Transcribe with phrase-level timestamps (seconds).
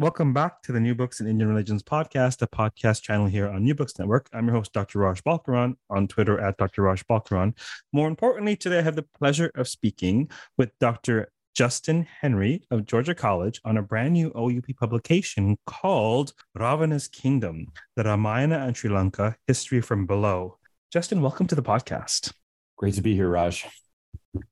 [0.00, 3.62] Welcome back to the New Books in Indian Religions podcast, a podcast channel here on
[3.62, 4.30] New Books Network.
[4.32, 5.00] I'm your host, Dr.
[5.00, 6.84] Raj Balkaran, on Twitter at Dr.
[6.84, 7.54] Raj Balkaran.
[7.92, 11.30] More importantly, today I have the pleasure of speaking with Dr.
[11.54, 18.04] Justin Henry of Georgia College on a brand new OUP publication called Ravana's Kingdom, the
[18.04, 20.56] Ramayana and Sri Lanka History from Below.
[20.90, 22.32] Justin, welcome to the podcast.
[22.78, 23.66] Great to be here, Raj.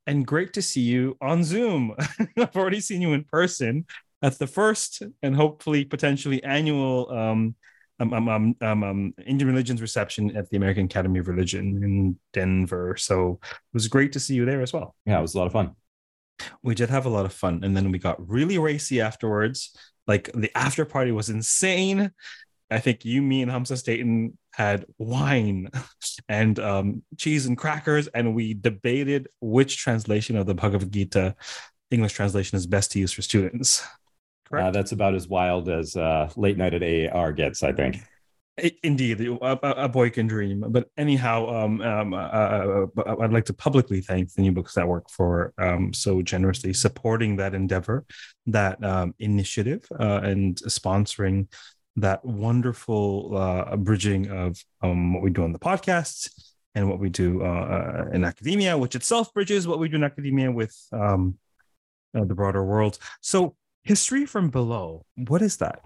[0.07, 1.95] And great to see you on Zoom.
[2.37, 3.87] I've already seen you in person,
[4.23, 7.55] at the first and hopefully potentially annual um,
[8.01, 12.19] um, um, um, um, um, Indian religions reception at the American Academy of Religion in
[12.33, 12.97] Denver.
[12.97, 14.95] So it was great to see you there as well.
[15.05, 15.73] Yeah, it was a lot of fun.
[16.63, 17.65] We did have a lot of fun.
[17.65, 19.77] And then we got really racy afterwards.
[20.07, 22.13] Like the after party was insane.
[22.71, 25.71] I think you, me, and Hamza Staten had wine
[26.29, 31.35] and um, cheese and crackers, and we debated which translation of the Bhagavad Gita
[31.91, 33.83] English translation is best to use for students.
[34.53, 38.03] Uh, that's about as wild as uh, late night at AAR gets, I think.
[38.83, 40.65] Indeed, a, a, boy can dream.
[40.69, 42.87] But anyhow, um, um, uh, uh,
[43.21, 47.55] I'd like to publicly thank the New Books Network for um, so generously supporting that
[47.55, 48.05] endeavor,
[48.47, 51.47] that um, initiative, uh, and sponsoring
[51.97, 56.31] that wonderful uh, bridging of um, what we do on the podcast
[56.75, 60.51] and what we do uh, in academia, which itself bridges what we do in academia
[60.51, 61.39] with um,
[62.13, 62.99] the broader world.
[63.21, 63.57] So
[63.89, 65.07] history from below.
[65.17, 65.81] What is that?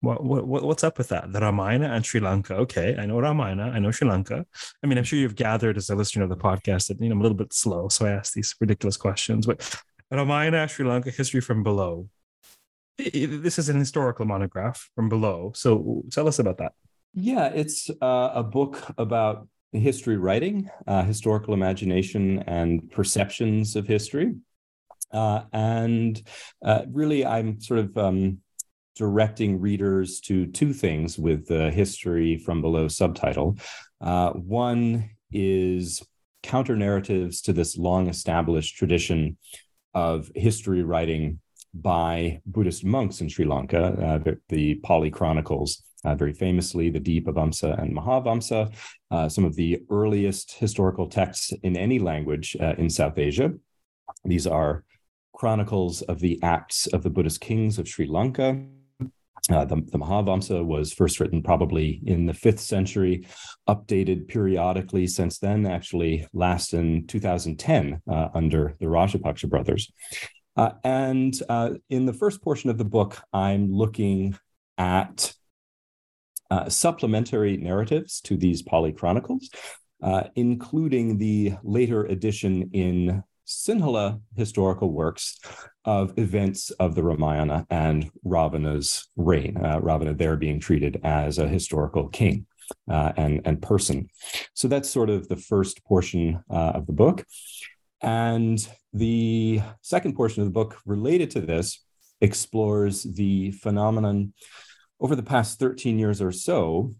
[0.00, 1.32] What, what what's up with that?
[1.32, 2.54] The Ramayana and Sri Lanka.
[2.64, 3.70] Okay, I know Ramayana.
[3.74, 4.44] I know Sri Lanka.
[4.82, 7.14] I mean, I'm sure you've gathered as a listener of the podcast that you know
[7.14, 9.46] I'm a little bit slow, so I ask these ridiculous questions.
[9.46, 9.58] But
[10.10, 12.08] Ramayana, Sri Lanka, history from below.
[12.98, 15.52] This is an historical monograph from below.
[15.54, 16.72] So tell us about that.
[17.14, 24.34] Yeah, it's uh, a book about history writing, uh, historical imagination, and perceptions of history.
[25.12, 26.20] Uh, and
[26.64, 28.38] uh, really, I'm sort of um,
[28.96, 33.56] directing readers to two things with the history from below subtitle.
[34.00, 36.02] Uh, one is
[36.42, 39.36] counter narratives to this long established tradition
[39.94, 41.40] of history writing
[41.74, 45.82] by Buddhist monks in Sri Lanka, uh, the, the, Pali Chronicles.
[46.04, 48.72] Uh, very famously, the Dipavamsa and Mahavamsa,
[49.10, 53.52] uh, some of the earliest historical texts in any language in South Asia.
[54.24, 54.84] These are
[55.36, 58.58] chronicles of the acts of the Buddhist kings of Sri Lanka.
[59.50, 63.28] Uh, the, the, Mahavamsa was first written probably in the fifth century,
[63.68, 69.92] updated periodically since then, actually last in 2010 uh, under the Rajapaksha brothers.
[70.56, 74.36] Uh, and uh, in the first portion of the book, I'm looking
[74.78, 75.32] at
[76.50, 79.50] uh, supplementary narratives to these Pali Chronicles,
[80.02, 85.38] uh, including the later edition in Sinhala historical works
[85.84, 91.48] of events of the Ramayana and Ravana's reign, uh, Ravana there being treated as a
[91.48, 92.46] historical king
[92.90, 94.08] uh, and, and person.
[94.54, 97.24] So that's sort of the first portion uh, of the book.
[98.02, 101.82] And the second portion of the book related to this
[102.20, 104.32] explores the phenomenon
[105.00, 106.94] over the past 13 years or so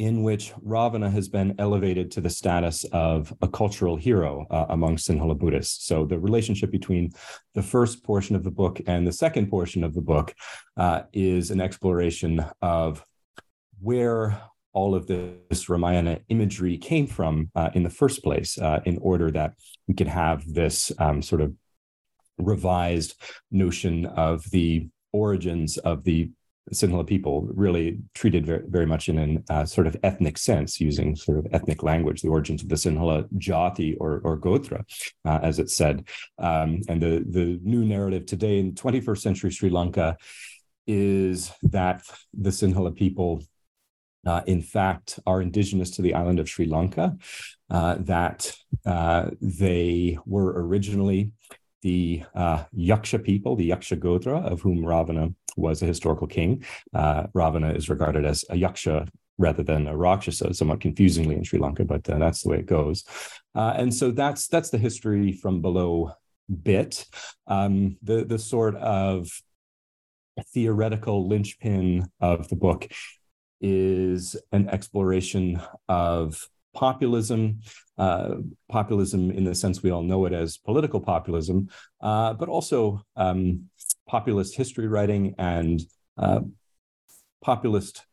[0.00, 4.96] in which Ravana has been elevated to the status of a cultural hero uh, among
[4.96, 5.84] Sinhala Buddhists.
[5.84, 7.10] So the relationship between
[7.52, 10.34] the first portion of the book and the second portion of the book
[10.78, 13.04] uh, is an exploration of
[13.82, 14.40] where
[14.72, 19.30] all of this Ramayana imagery came from uh, in the first place, uh, in order
[19.32, 19.52] that
[19.86, 21.52] we could have this um, sort of
[22.38, 26.30] revised notion of the origins of the
[26.72, 31.16] Sinhala people really treated very, very much in a uh, sort of ethnic sense, using
[31.16, 34.84] sort of ethnic language, the origins of the Sinhala Jati or, or Gotra,
[35.24, 36.06] uh, as it's said.
[36.38, 40.16] Um, and the, the new narrative today in 21st century Sri Lanka
[40.86, 42.02] is that
[42.34, 43.42] the Sinhala people,
[44.26, 47.16] uh, in fact, are indigenous to the island of Sri Lanka,
[47.70, 48.52] uh, that
[48.86, 51.32] uh, they were originally
[51.82, 56.64] the uh, Yaksha people, the Yaksha Gotra, of whom Ravana was a historical king.
[56.94, 61.58] Uh, Ravana is regarded as a Yaksha rather than a Rakshasa, somewhat confusingly in Sri
[61.58, 63.04] Lanka, but uh, that's the way it goes.
[63.54, 66.12] Uh, and so that's that's the history from below
[66.62, 67.06] bit.
[67.46, 69.28] Um, the the sort of
[70.52, 72.88] theoretical linchpin of the book
[73.60, 77.60] is an exploration of populism,
[77.98, 78.36] uh,
[78.68, 81.68] populism in the sense we all know it as political populism,
[82.00, 83.68] uh, but also um,
[84.06, 85.82] populist history writing and
[86.18, 86.40] uh,
[87.42, 88.04] populist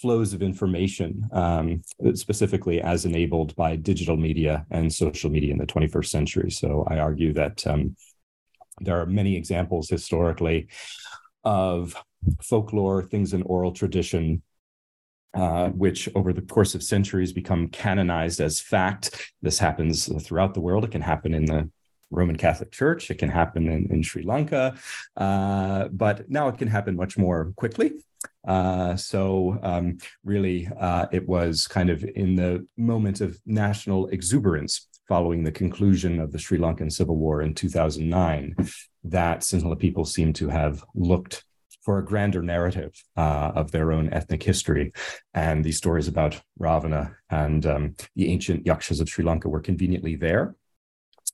[0.00, 1.82] flows of information, um,
[2.14, 6.50] specifically as enabled by digital media and social media in the 21st century.
[6.50, 7.96] So I argue that um,
[8.80, 10.68] there are many examples historically
[11.44, 11.94] of
[12.42, 14.42] folklore, things in oral tradition
[15.34, 19.32] uh, which over the course of centuries become canonized as fact.
[19.42, 20.84] This happens throughout the world.
[20.84, 21.70] It can happen in the
[22.10, 24.76] Roman Catholic Church, it can happen in, in Sri Lanka,
[25.16, 27.92] uh, but now it can happen much more quickly.
[28.46, 34.88] Uh, so, um, really, uh, it was kind of in the moment of national exuberance
[35.08, 38.54] following the conclusion of the Sri Lankan Civil War in 2009
[39.04, 41.44] that Sinhala people seem to have looked
[41.82, 44.92] for a grander narrative uh, of their own ethnic history.
[45.34, 50.16] And these stories about Ravana and um, the ancient yakshas of Sri Lanka were conveniently
[50.16, 50.54] there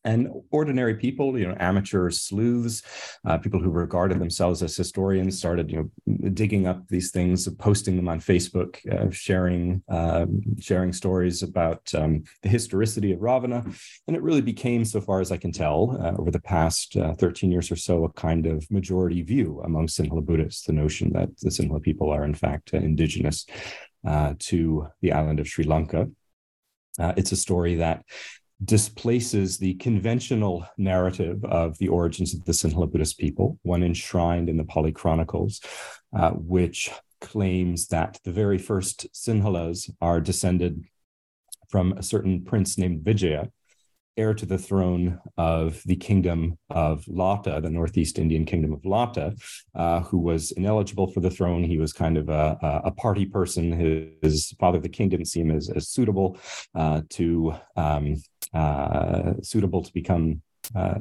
[0.06, 2.82] and ordinary people, you know, amateur sleuths,
[3.26, 7.96] uh, people who regarded themselves as historians, started, you know, digging up these things, posting
[7.96, 13.64] them on Facebook, uh, sharing um, sharing stories about um, the historicity of Ravana,
[14.06, 17.14] and it really became, so far as I can tell, uh, over the past uh,
[17.14, 21.36] 13 years or so, a kind of majority view among Sinhala Buddhists, the notion that
[21.38, 23.44] the Sinhala people are in fact indigenous
[24.06, 26.08] uh, to the island of Sri Lanka.
[26.98, 28.04] Uh, it's a story that
[28.64, 34.56] displaces the conventional narrative of the origins of the Sinhala Buddhist people, one enshrined in
[34.56, 35.60] the Pali Chronicles,
[36.16, 40.84] uh, which claims that the very first Sinhalas are descended
[41.68, 43.48] from a certain prince named Vijaya,
[44.16, 49.34] heir to the throne of the kingdom of Lata, the Northeast Indian kingdom of Lata,
[49.74, 51.62] uh, who was ineligible for the throne.
[51.62, 54.18] He was kind of a, a party person.
[54.22, 56.38] His, father, the king, didn't seem as, as suitable
[56.74, 58.16] uh, to um,
[58.52, 60.42] uh, suitable to become
[60.74, 60.98] uh,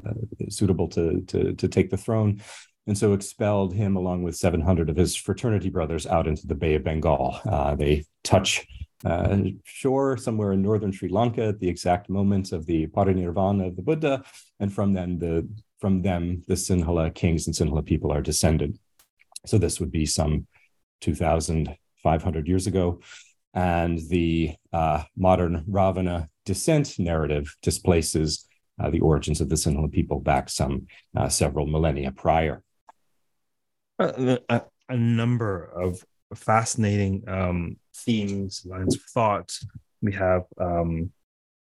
[0.50, 2.40] suitable to, to to take the throne
[2.88, 6.76] and so expelled him along with 700 of his fraternity brothers out into the Bay
[6.76, 7.40] of Bengal.
[7.46, 8.66] Uh, they touch
[9.04, 13.76] uh, shore somewhere in northern Sri Lanka at the exact moment of the parinirvana of
[13.76, 14.24] the Buddha,
[14.60, 15.48] and from then the
[15.80, 18.80] from them the Sinhala kings and Sinhala people are descended.
[19.46, 20.48] So this would be some
[21.02, 23.02] 2,500 years ago,
[23.54, 28.48] and the uh, modern Ravana descent narrative displaces
[28.82, 32.64] uh, the origins of the Sinhala people back some uh, several millennia prior.
[34.00, 36.04] Uh, a, a number of
[36.34, 39.58] fascinating um, themes, lines of thought.
[40.02, 41.12] We have, um,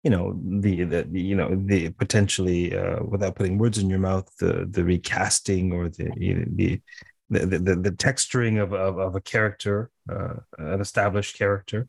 [0.03, 4.29] you know, the, the, you know the potentially uh, without putting words in your mouth,
[4.39, 6.11] the the recasting or the
[6.55, 6.81] the
[7.29, 11.87] the, the, the texturing of, of, of a character, uh, an established character,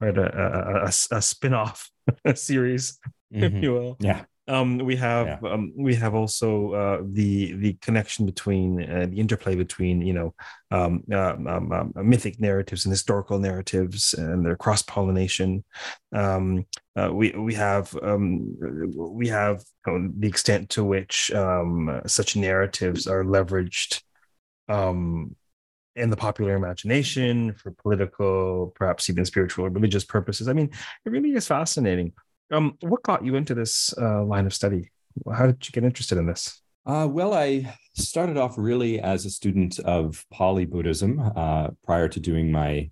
[0.00, 0.16] right?
[0.16, 1.90] A, a, a, a spin-off
[2.34, 2.98] series,
[3.32, 3.44] mm-hmm.
[3.44, 3.96] if you will.
[4.00, 4.24] Yeah.
[4.48, 5.52] Um, we have yeah.
[5.52, 10.34] um, we have also uh, the the connection between uh, the interplay between you know
[10.70, 15.64] um, uh, um, um, mythic narratives and historical narratives and their cross pollination.
[16.14, 16.64] Um,
[16.96, 21.30] uh, we we have we have know, the extent to which
[22.06, 24.00] such narratives are leveraged
[24.68, 30.48] in the popular imagination for political, perhaps even spiritual or religious purposes.
[30.48, 30.70] I mean,
[31.04, 32.12] it really is fascinating.
[32.50, 34.90] Um, what got you into this uh, line of study?
[35.32, 36.60] How did you get interested in this?
[36.86, 42.20] Uh, well, I started off really as a student of Pali Buddhism uh, prior to
[42.20, 42.90] doing my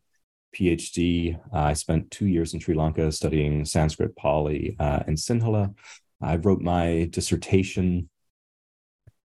[0.55, 1.39] PhD.
[1.53, 5.75] Uh, I spent two years in Sri Lanka studying Sanskrit, Pali, uh, and Sinhala.
[6.21, 8.09] I wrote my dissertation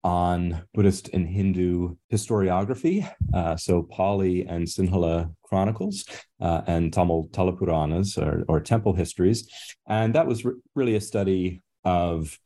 [0.08, 6.06] on Buddhist and Hindu historiography, uh, so Pali and Sinhala chronicles
[6.40, 9.50] uh, and Tamil Talapuranas or, or temple histories.
[9.86, 12.40] And that was re- really a study of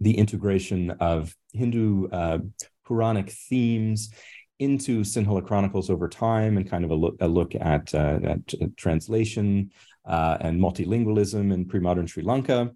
[0.00, 2.38] the integration of Hindu uh,
[2.84, 4.10] Puranic themes
[4.58, 8.76] into Sinhala chronicles over time and kind of a look, a look at, uh, at
[8.76, 9.70] translation
[10.04, 12.70] uh, and multilingualism in pre-modern Sri Lanka.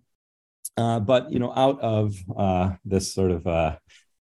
[0.76, 3.76] Uh, but you know, out of uh, this sort of uh,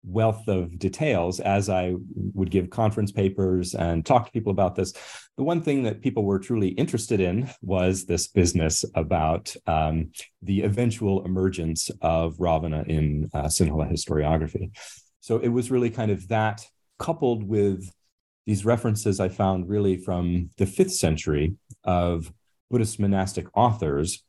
[0.05, 1.95] wealth of details, as I
[2.35, 4.93] would give conference papers and talk to people about this,
[5.37, 10.11] the one thing that people were truly interested in was this business about um,
[10.43, 14.71] the eventual emergence of Ravana in uh, Sinhala historiography.
[15.21, 16.67] So it was really kind of that
[16.99, 17.93] coupled with
[18.47, 22.33] these references I found really from the fifth century of
[22.71, 24.25] Buddhist monastic authors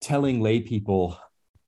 [0.00, 1.18] telling lay people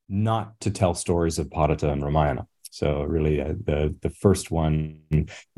[0.09, 2.47] not to tell stories of Bharata and Ramayana.
[2.71, 5.01] So really, uh, the the first one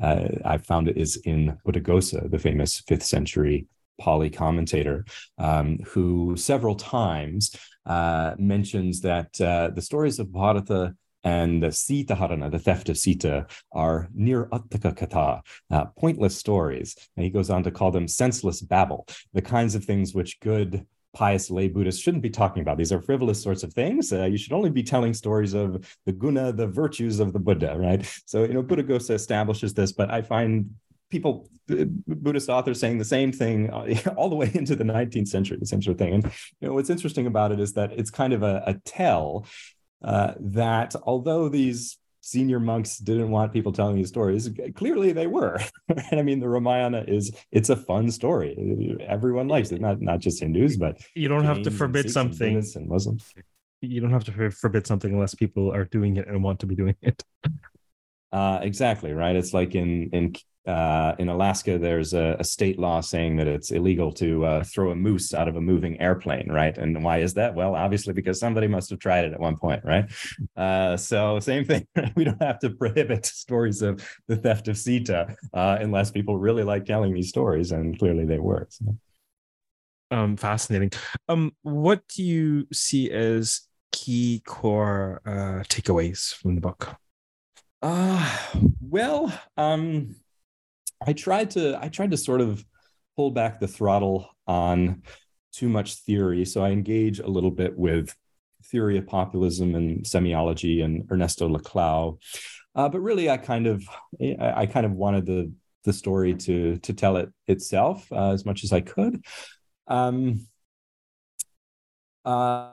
[0.03, 3.67] uh, I found it is in Buddhaghosa, the famous fifth century
[4.01, 5.05] Pali commentator,
[5.39, 7.55] um, who several times
[7.87, 12.99] uh, mentions that uh, the stories of Bharata and the Sita Harana, the theft of
[12.99, 15.41] Sita, are niraarthaka katha,
[15.71, 16.97] uh, pointless stories.
[17.17, 20.87] And he goes on to call them senseless babble, the kinds of things which good
[21.15, 22.77] pious lay Buddhists shouldn't be talking about.
[22.77, 24.13] These are frivolous sorts of things.
[24.13, 27.77] Uh, you should only be telling stories of the guna, the virtues of the Buddha,
[27.79, 28.07] right?
[28.27, 30.75] So, you know, Buddhaghosa establishes this, but I find
[31.11, 35.29] people, uh, Buddhist authors saying the same thing uh, all the way into the 19th
[35.29, 36.15] century, the same sort of thing.
[36.15, 36.25] And
[36.61, 39.47] you know, what's interesting about it is that it's kind of a, a tell
[40.03, 44.49] uh, that although these senior monks didn't want people telling these stories.
[44.75, 45.59] Clearly they were.
[46.11, 48.51] And i mean the ramayana is it's a fun story.
[49.07, 49.81] Everyone likes it.
[49.81, 52.57] Not not just hindus but you don't have to forbid something.
[52.57, 53.33] And, and muslims.
[53.83, 56.75] You don't have to forbid something unless people are doing it and want to be
[56.75, 57.23] doing it.
[58.33, 59.37] Uh, exactly right?
[59.37, 60.35] It's like in in
[60.67, 64.91] uh, in Alaska, there's a, a, state law saying that it's illegal to uh, throw
[64.91, 66.79] a moose out of a moving airplane, right?
[66.79, 67.55] And why is that?
[67.55, 70.11] Well, obviously because somebody must have tried it at one point, right?
[70.57, 71.87] Uh, so same thing.
[72.17, 76.65] we don't have to prohibit stories of the theft of Sita uh, unless people really
[76.65, 78.67] like telling these stories, and clearly they were.
[78.71, 78.97] So.
[80.11, 80.93] Um, fascinating.
[81.29, 86.97] Um, what do you see as key core uh, takeaways from the book?
[87.83, 88.39] Uh,
[88.81, 90.15] well, um,
[91.07, 92.65] I tried to I tried to sort of
[93.17, 95.03] pull back the throttle on
[95.53, 96.45] too much theory.
[96.45, 98.15] So I engage a little bit with
[98.65, 102.19] theory of populism and semiology and Ernesto Laclau.
[102.75, 103.85] Uh, but really, I kind of
[104.41, 105.53] I kind of wanted the
[105.85, 109.25] the story to to tell it itself uh, as much as I could.
[109.87, 110.47] Um,
[112.25, 112.71] uh,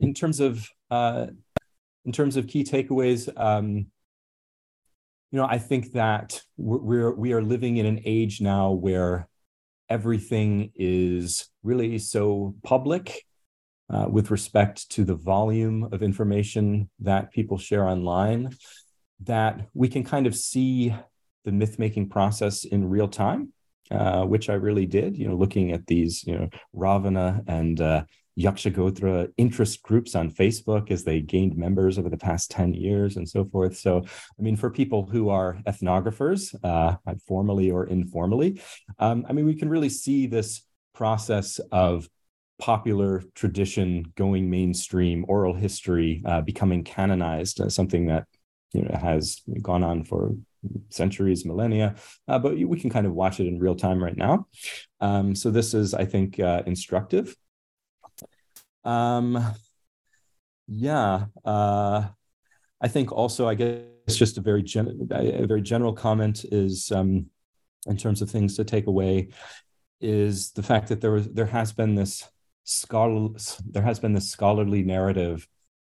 [0.00, 1.26] in terms of uh,
[2.04, 3.86] in terms of key takeaways, um,
[5.34, 9.28] you know, I think that we're we are living in an age now where
[9.88, 13.24] everything is really so public
[13.90, 18.56] uh, with respect to the volume of information that people share online
[19.24, 20.94] that we can kind of see
[21.44, 23.52] the myth making process in real time,
[23.90, 25.16] uh, which I really did.
[25.16, 28.04] You know, looking at these, you know, Ravana and uh,
[28.38, 33.28] Yakshagotra interest groups on Facebook as they gained members over the past 10 years and
[33.28, 33.76] so forth.
[33.76, 38.60] So, I mean, for people who are ethnographers, uh, formally or informally,
[38.98, 40.62] um, I mean, we can really see this
[40.94, 42.08] process of
[42.58, 48.26] popular tradition going mainstream, oral history uh, becoming canonized, uh, something that
[48.72, 50.34] you know has gone on for
[50.90, 51.94] centuries, millennia,
[52.28, 54.46] uh, but we can kind of watch it in real time right now.
[55.00, 57.36] Um, so this is, I think, uh, instructive.
[58.84, 59.54] Um,
[60.66, 62.08] yeah, uh,
[62.80, 67.26] I think also, I guess, just a very gen- a very general comment is um,
[67.86, 69.28] in terms of things to take away
[70.00, 72.28] is the fact that there was there has been this
[72.64, 73.30] scholar
[73.70, 75.46] there has been this scholarly narrative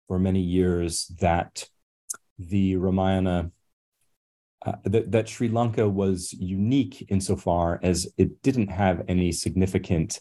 [0.08, 1.68] for many years that
[2.38, 3.52] the Ramayana
[4.66, 10.20] uh, that, that Sri Lanka was unique insofar as it didn't have any significant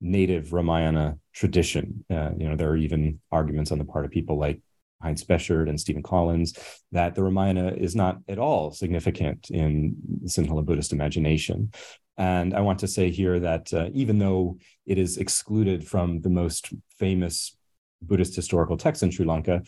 [0.00, 2.04] native Ramayana tradition.
[2.10, 4.60] Uh, you know, there are even arguments on the part of people like
[5.02, 6.58] Heinz Bechert and Steven Collins
[6.92, 11.72] that the Ramayana is not at all significant in Sinhala Buddhist imagination.
[12.16, 16.30] And I want to say here that uh, even though it is excluded from the
[16.30, 17.56] most famous
[18.02, 19.62] Buddhist historical texts in Sri Lanka,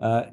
[0.00, 0.24] uh,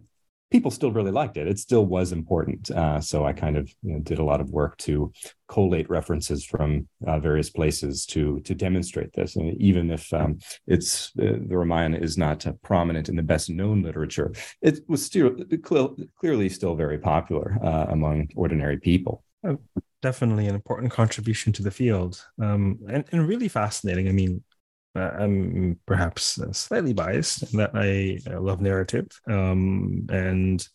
[0.52, 1.48] people still really liked it.
[1.48, 2.70] It still was important.
[2.70, 5.12] Uh, so I kind of you know, did a lot of work to
[5.48, 9.36] collate references from uh, various places to to demonstrate this.
[9.36, 13.50] And even if um, it's uh, the Ramayana is not uh, prominent in the best
[13.50, 14.32] known literature,
[14.62, 19.24] it was still cl- clearly still very popular uh, among ordinary people.
[19.44, 19.58] Oh,
[20.02, 24.08] definitely an important contribution to the field, um, and, and really fascinating.
[24.08, 24.51] I mean, uh,
[24.96, 30.68] I'm perhaps slightly biased in that I, love narrative um, and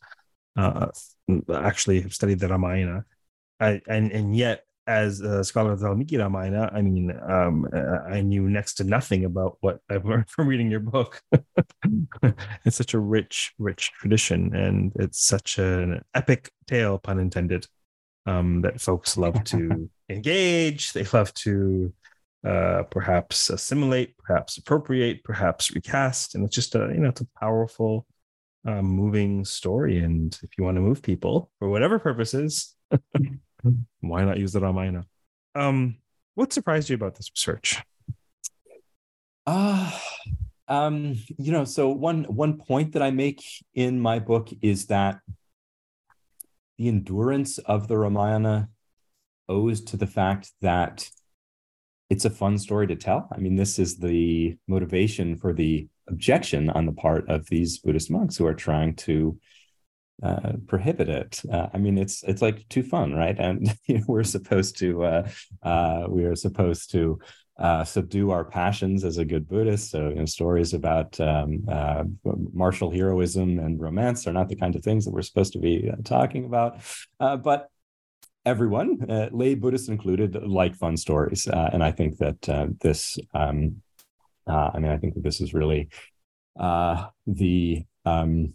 [0.57, 0.87] uh,
[1.53, 3.05] actually have studied the Ramayana.
[3.61, 7.67] I, and, and yet, as a scholar of the Valmiki Ramayana, I mean, um,
[8.09, 11.21] I knew next to nothing about what I've learned from reading your book.
[12.65, 17.67] it's such a rich, rich tradition, and it's such an epic tale, pun intended,
[18.27, 20.93] um, that folks love to engage.
[20.93, 21.93] They love to
[22.47, 27.29] uh, perhaps assimilate, perhaps appropriate, perhaps recast, and it's just a you know it's a
[27.41, 28.07] powerful,
[28.65, 29.99] uh, moving story.
[29.99, 32.77] And if you want to move people for whatever purposes,
[34.01, 35.07] why not use the Ramayana?
[35.57, 35.97] Um,
[36.35, 37.83] what surprised you about this research?
[39.47, 40.03] Ah.
[40.69, 43.43] Uh, um, you know, so one one point that I make
[43.75, 45.21] in my book is that
[46.79, 48.69] the endurance of the Ramayana
[49.49, 51.09] owes to the fact that
[52.09, 53.29] it's a fun story to tell.
[53.33, 58.11] I mean, this is the motivation for the objection on the part of these Buddhist
[58.11, 59.39] monks who are trying to
[60.23, 61.43] uh, prohibit it.
[61.51, 63.37] Uh, I mean, it's it's like too fun, right?
[63.39, 65.29] And you know, we're supposed to uh,
[65.63, 67.19] uh we are supposed to
[67.59, 69.91] uh, subdue our passions as a good Buddhist.
[69.91, 72.05] So, you know, stories about um, uh,
[72.53, 75.91] martial heroism and romance are not the kind of things that we're supposed to be
[76.05, 76.81] talking about.
[77.19, 77.71] but
[78.47, 83.19] everyone, uh, lay Buddhists included, like fun stories, uh, and I think that uh, this,
[83.35, 83.83] um,
[84.47, 85.89] uh, I mean, I think that this is really
[86.59, 88.55] uh, the, um,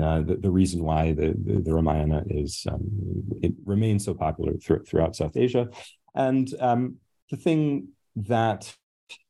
[0.00, 2.82] uh, the, the reason why the the, the Ramayana is um,
[3.42, 5.68] it remains so popular th- throughout South Asia,
[6.14, 6.96] and um,
[7.30, 8.74] the thing that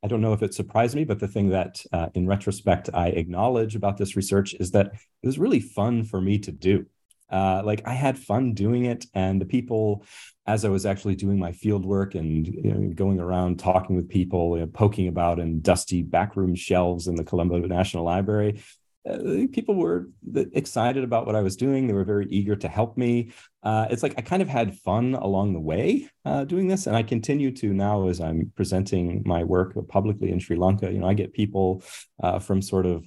[0.02, 3.76] I don't know if it surprised me, but the thing that, in retrospect, I acknowledge
[3.76, 4.87] about this research is that
[5.23, 6.87] it was really fun for me to do
[7.30, 10.04] uh, like I had fun doing it, and the people,
[10.47, 14.09] as I was actually doing my field work and you know, going around talking with
[14.09, 18.62] people, you know, poking about in dusty backroom shelves in the Colombo National Library,
[19.09, 20.09] uh, people were
[20.52, 21.87] excited about what I was doing.
[21.87, 23.33] They were very eager to help me.
[23.62, 26.97] Uh, it's like I kind of had fun along the way uh, doing this, and
[26.97, 30.90] I continue to now as I'm presenting my work publicly in Sri Lanka.
[30.90, 31.83] You know, I get people
[32.23, 33.04] uh, from sort of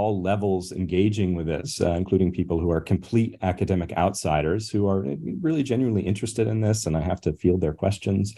[0.00, 5.00] all levels engaging with this, uh, including people who are complete academic outsiders who are
[5.46, 8.34] really genuinely interested in this, and I have to field their questions.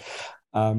[0.53, 0.79] Um,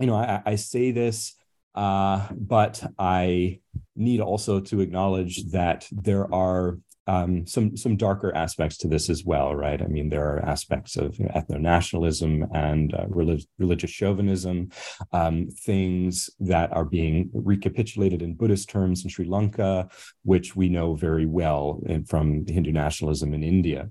[0.00, 1.34] you know, I, I say this,
[1.74, 3.60] uh, but I
[3.94, 9.24] need also to acknowledge that there are um, some some darker aspects to this as
[9.24, 9.80] well, right?
[9.80, 14.68] I mean, there are aspects of you know, ethno nationalism and uh, relig- religious chauvinism,
[15.12, 19.88] um, things that are being recapitulated in Buddhist terms in Sri Lanka,
[20.22, 23.88] which we know very well from Hindu nationalism in India.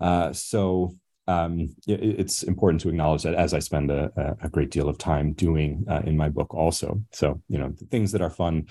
[0.00, 0.96] Uh, so
[1.28, 4.98] um, it, it's important to acknowledge that as I spend a, a great deal of
[4.98, 7.00] time doing uh, in my book, also.
[7.12, 8.66] So you know, things that are fun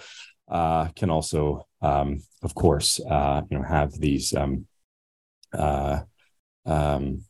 [0.48, 4.68] uh, can also, um, of course, uh, you know, have these um,
[5.54, 6.02] uh,
[6.66, 7.24] um,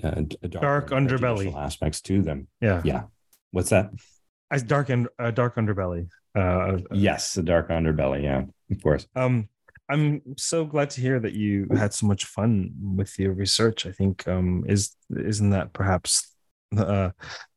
[0.00, 2.48] dark, dark underbelly aspects to them.
[2.60, 3.02] Yeah, yeah.
[3.50, 3.90] What's that?
[4.50, 6.08] As dark and uh, dark underbelly.
[6.36, 8.22] Uh, uh, yes, the dark underbelly.
[8.22, 9.06] Yeah, of course.
[9.14, 9.48] Um,
[9.88, 13.84] I'm so glad to hear that you had so much fun with your research.
[13.84, 16.31] I think um, is isn't that perhaps
[16.78, 17.10] uh,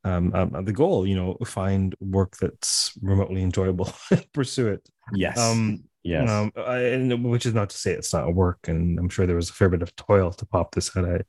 [0.04, 3.92] um, um, the goal you know find work that's remotely enjoyable
[4.34, 4.88] pursue it.
[5.14, 5.38] Yes.
[5.38, 6.30] Um yes.
[6.30, 9.26] um, I, and which is not to say it's not a work and i'm sure
[9.26, 11.22] there was a fair bit of toil to pop this out i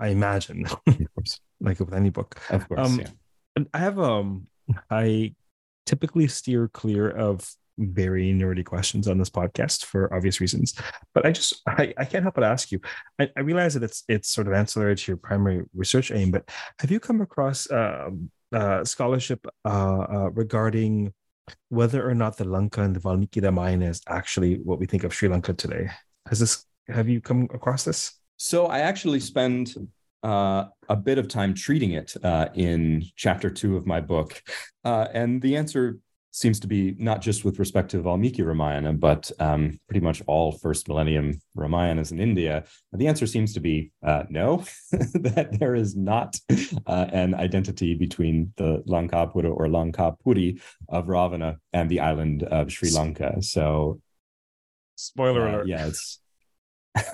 [0.00, 0.66] i imagine
[1.60, 2.40] like with any book.
[2.50, 3.64] Of course um, yeah.
[3.72, 4.46] i have um
[4.90, 5.34] i
[5.86, 10.74] typically steer clear of very nerdy questions on this podcast for obvious reasons.
[11.12, 12.80] But I just I, I can't help but ask you.
[13.18, 16.48] I, I realize that it's it's sort of ancillary to your primary research aim, but
[16.78, 18.10] have you come across uh,
[18.52, 21.12] uh, scholarship uh, regarding
[21.68, 25.14] whether or not the Lanka and the Valmiki Ramayana is actually what we think of
[25.14, 25.88] Sri Lanka today?
[26.28, 28.12] Has this have you come across this?
[28.36, 29.74] So I actually spend
[30.22, 34.42] uh, a bit of time treating it uh, in chapter two of my book.
[34.84, 35.98] Uh, and the answer
[36.34, 40.50] seems to be not just with respect to Valmiki Ramayana, but um, pretty much all
[40.50, 42.64] first millennium Ramayanas in India.
[42.92, 46.36] The answer seems to be uh, no, that there is not
[46.88, 52.90] uh, an identity between the Lankapura or Lankapuri of Ravana and the island of Sri
[52.90, 53.40] Lanka.
[53.40, 54.00] So,
[54.96, 55.68] spoiler uh, alert.
[55.68, 56.18] Yeah, it's.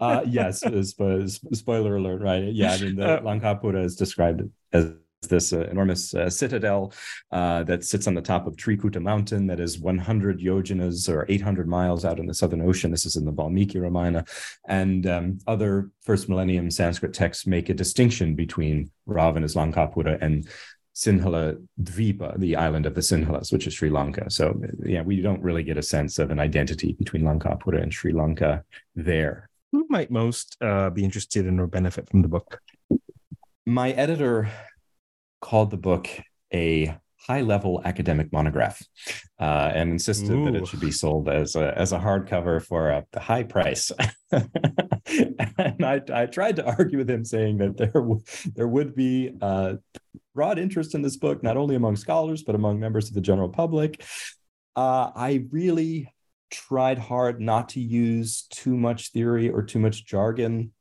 [0.00, 2.44] uh, yes, spo- spoiler alert, right?
[2.44, 4.94] Yeah, I mean, the uh, Lankapura is described as
[5.26, 6.92] this uh, enormous uh, citadel
[7.32, 11.68] uh, that sits on the top of Trikuta Mountain that is 100 yojanas or 800
[11.68, 12.90] miles out in the Southern Ocean.
[12.90, 14.24] This is in the Valmiki Ramayana.
[14.68, 20.48] And um, other first millennium Sanskrit texts make a distinction between Ravana's Lankapura and
[20.94, 24.30] Sinhala Dvipa, the island of the Sinhalas, which is Sri Lanka.
[24.30, 28.12] So, yeah, we don't really get a sense of an identity between Lankapura and Sri
[28.12, 29.48] Lanka there.
[29.72, 32.60] Who might most uh, be interested in or benefit from the book?
[33.66, 34.48] My editor
[35.44, 36.08] called the book
[36.54, 38.82] a high level academic monograph
[39.38, 40.44] uh, and insisted Ooh.
[40.46, 43.92] that it should be sold as a, as a hardcover for a, high price.
[44.32, 48.20] and I, I, tried to argue with him, saying that there, w-
[48.54, 49.74] there would be uh,
[50.34, 53.48] broad interest in this book, not only among scholars, but among members of the general
[53.48, 54.02] public.
[54.76, 56.12] Uh, I really
[56.50, 60.72] tried hard not to use too much theory or too much jargon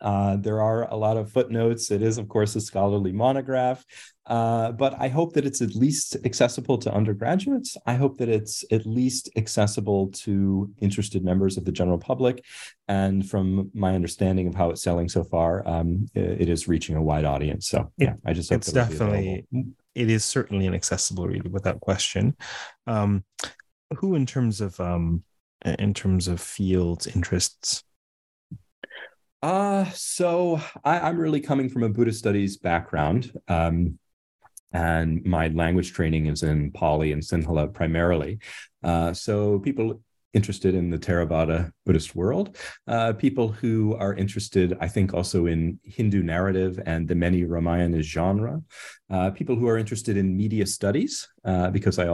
[0.00, 1.90] Uh, there are a lot of footnotes.
[1.90, 3.84] It is, of course, a scholarly monograph,
[4.26, 7.76] uh, but I hope that it's at least accessible to undergraduates.
[7.86, 12.44] I hope that it's at least accessible to interested members of the general public.
[12.86, 17.02] And from my understanding of how it's selling so far, um, it is reaching a
[17.02, 17.68] wide audience.
[17.68, 19.46] So yeah, I just hope it's definitely
[19.94, 22.36] it is certainly an accessible read without question.
[22.86, 23.24] Um,
[23.96, 25.24] who, in terms of um,
[25.64, 27.82] in terms of fields interests,
[29.42, 33.32] uh, so I, am really coming from a Buddhist studies background.
[33.48, 33.98] Um,
[34.72, 38.38] and my language training is in Pali and Sinhala primarily.
[38.82, 40.00] Uh, so people
[40.34, 45.80] interested in the Theravada Buddhist world, uh, people who are interested, I think, also in
[45.84, 48.62] Hindu narrative and the many Ramayana genre,
[49.10, 52.08] uh, people who are interested in media studies, uh, because I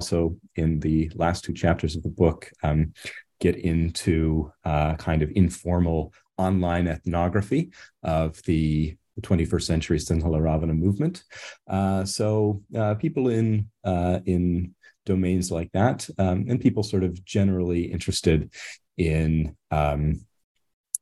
[0.00, 2.94] also, in the last two chapters of the book, um,
[3.40, 7.72] get into uh, kind of informal online ethnography
[8.02, 11.24] of the 21st century Sinhala Ravana movement.
[11.68, 14.74] Uh, so uh, people in uh, in
[15.04, 18.52] domains like that, um, and people sort of generally interested
[18.96, 20.20] in um,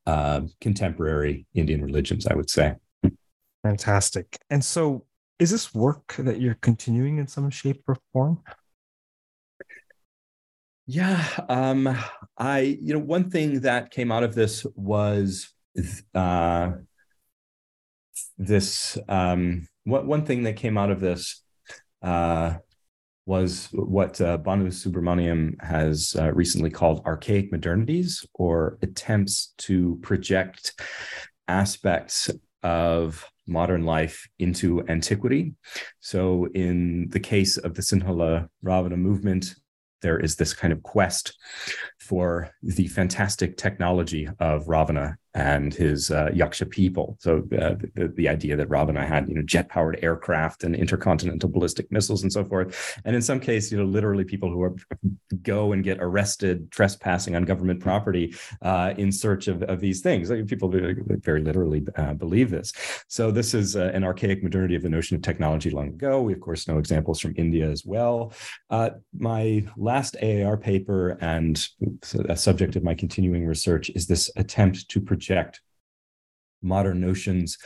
[0.07, 2.77] uh, contemporary Indian religions, I would say.
[3.63, 4.39] Fantastic.
[4.49, 5.05] And so,
[5.39, 8.43] is this work that you're continuing in some shape or form?
[10.87, 11.97] Yeah, um,
[12.39, 15.53] I you know one thing that came out of this was
[16.15, 16.73] uh,
[18.39, 21.43] this um, what one thing that came out of this
[22.03, 22.55] uh,
[23.27, 30.81] was what uh, Banu Subramaniam has uh, recently called archaic modernities, or attempts to project
[31.49, 32.31] aspects
[32.63, 35.55] of modern life into antiquity.
[35.99, 39.57] So, in the case of the Sinhala Ravana movement,
[40.03, 41.37] there is this kind of quest
[41.99, 47.19] for the fantastic technology of Ravana and his uh, Yaksha people.
[47.21, 51.93] So uh, the, the, idea that Ravana had, you know, jet-powered aircraft and intercontinental ballistic
[51.93, 52.99] missiles and so forth.
[53.05, 54.75] And in some cases, you know, literally people who are,
[55.43, 60.31] go and get arrested trespassing on government property uh, in search of, of these things.
[60.49, 62.73] People very literally uh, believe this.
[63.07, 66.23] So this is uh, an archaic modernity of the notion of technology long ago.
[66.23, 68.33] We of course know examples from India as well.
[68.71, 71.69] Uh, my last AAR paper and
[72.27, 75.61] a subject of my continuing research is this attempt to project project
[76.63, 77.59] modern notions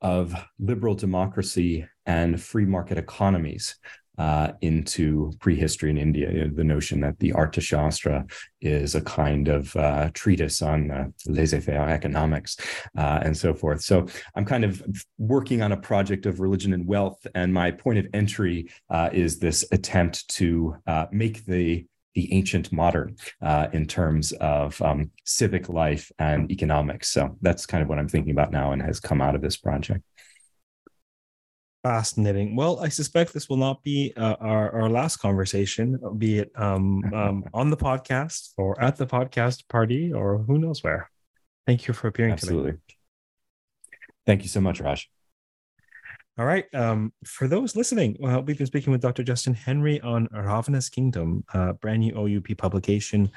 [0.00, 3.76] of liberal democracy and free market economies
[4.18, 6.30] uh, into prehistory in India.
[6.30, 11.04] You know, the notion that the Arthashastra is a kind of uh, treatise on uh,
[11.26, 12.56] laissez-faire economics
[12.98, 13.80] uh, and so forth.
[13.82, 14.82] So I'm kind of
[15.18, 19.38] working on a project of religion and wealth, and my point of entry uh, is
[19.38, 25.68] this attempt to uh, make the the ancient modern uh, in terms of um, civic
[25.68, 27.10] life and economics.
[27.10, 29.56] So that's kind of what I'm thinking about now and has come out of this
[29.56, 30.02] project.
[31.82, 32.54] Fascinating.
[32.54, 37.02] Well, I suspect this will not be uh, our, our last conversation, be it um,
[37.12, 41.10] um, on the podcast or at the podcast party or who knows where.
[41.66, 42.72] Thank you for appearing Absolutely.
[42.72, 42.80] Today.
[44.26, 45.10] Thank you so much, Raj.
[46.38, 46.64] All right.
[46.74, 49.22] Um, for those listening, well, we've been speaking with Dr.
[49.22, 53.30] Justin Henry on Ravana's Kingdom, uh, brand new OUP publication.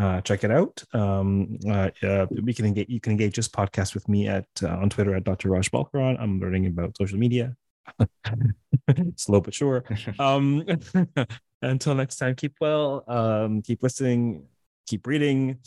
[0.00, 0.82] Uh, check it out.
[0.92, 2.88] Um, uh, uh, we can engage.
[2.88, 5.50] You can engage this podcast with me at uh, on Twitter at Dr.
[5.50, 6.16] Raj Balkaran.
[6.20, 7.54] I'm learning about social media.
[9.16, 9.84] Slow but sure.
[10.18, 10.66] Um,
[11.62, 13.04] until next time, keep well.
[13.06, 14.46] Um, keep listening.
[14.88, 15.58] Keep reading,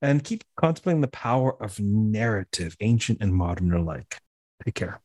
[0.00, 4.16] and keep contemplating the power of narrative, ancient and modern alike.
[4.64, 5.02] Take care.